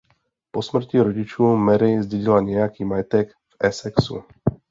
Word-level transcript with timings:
Po 0.51 0.61
smrti 0.61 0.99
rodičů 1.01 1.43
Mary 1.55 2.03
zdědila 2.03 2.41
nějaký 2.41 2.85
majetek 2.85 3.31
v 3.31 3.55
Essexu. 3.65 4.23